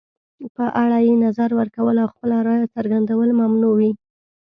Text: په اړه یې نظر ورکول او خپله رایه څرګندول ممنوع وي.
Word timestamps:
په 0.55 0.65
اړه 0.83 0.97
یې 1.07 1.13
نظر 1.25 1.49
ورکول 1.59 1.95
او 2.03 2.07
خپله 2.13 2.37
رایه 2.47 2.67
څرګندول 2.75 3.29
ممنوع 3.41 3.73
وي. 3.79 3.91